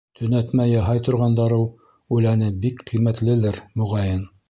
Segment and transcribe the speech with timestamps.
[0.19, 1.69] Төнәтмә яһай торған дарыу
[2.17, 4.31] үләне бик ҡиммәтлелер, моғайын.